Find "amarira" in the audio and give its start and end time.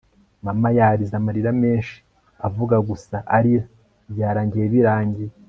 1.19-1.51